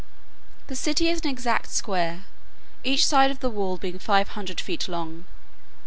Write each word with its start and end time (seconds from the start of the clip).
The 0.65 0.75
city 0.75 1.09
is 1.09 1.21
an 1.21 1.29
exact 1.29 1.69
square, 1.69 2.23
each 2.83 3.05
side 3.05 3.29
of 3.29 3.39
the 3.39 3.51
wall 3.51 3.77
being 3.77 3.99
five 3.99 4.29
hundred 4.29 4.59
feet 4.59 4.87
long. 4.87 5.25